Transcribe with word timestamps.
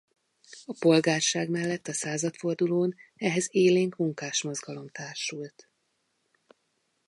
A 0.65 0.73
polgárság 0.79 1.49
mellett 1.49 1.87
a 1.87 1.93
századfordulón 1.93 2.95
ehhez 3.15 3.47
élénk 3.51 3.95
munkásmozgalom 3.95 4.89
társult. 4.89 5.69